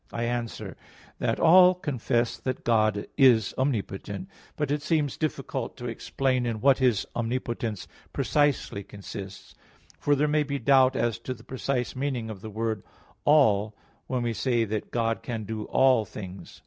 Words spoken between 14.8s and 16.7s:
God can do all things.